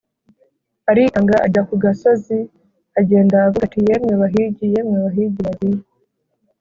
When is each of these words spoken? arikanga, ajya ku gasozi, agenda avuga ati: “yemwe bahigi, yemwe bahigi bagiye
arikanga, 0.89 1.35
ajya 1.45 1.61
ku 1.67 1.75
gasozi, 1.83 2.37
agenda 2.99 3.35
avuga 3.47 3.63
ati: 3.67 3.79
“yemwe 3.87 4.13
bahigi, 4.21 4.65
yemwe 4.73 4.97
bahigi 5.05 5.39
bagiye 5.47 5.79